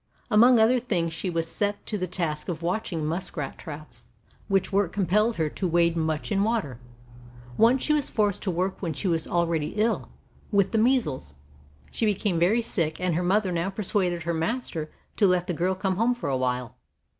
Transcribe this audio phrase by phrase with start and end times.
[0.31, 4.05] Among other things she was set to the task of watching muskrat traps,
[4.47, 6.79] which work compelled her to wade much in water.
[7.55, 10.09] Once she was forced to work when she was already ill
[10.51, 11.35] with the measles.
[11.91, 15.75] She became very sick, and her mother now persuaded her master to let the girl
[15.75, 16.77] come home for a while.